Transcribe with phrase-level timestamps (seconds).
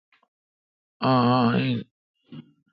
[1.09, 1.77] آں آ ۔این